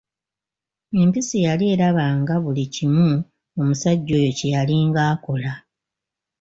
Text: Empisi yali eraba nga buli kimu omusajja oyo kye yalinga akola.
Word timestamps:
Empisi 1.01 1.37
yali 1.45 1.65
eraba 1.73 2.05
nga 2.19 2.35
buli 2.43 2.65
kimu 2.75 3.09
omusajja 3.59 4.11
oyo 4.19 4.31
kye 4.37 4.47
yalinga 4.55 5.01
akola. 5.11 5.51